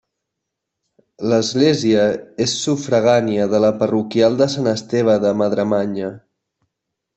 L'església 1.31 2.05
és 2.47 2.55
sufragània 2.63 3.47
de 3.53 3.61
la 3.67 3.71
parroquial 3.83 4.41
de 4.43 4.49
Sant 4.57 4.73
Esteve 4.75 5.19
de 5.27 5.37
Madremanya. 5.45 6.13